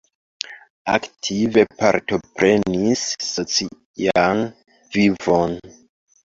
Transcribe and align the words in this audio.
Aktive 0.93 1.63
partoprenis 1.81 3.03
socian 3.27 4.43
vivon. 4.97 5.55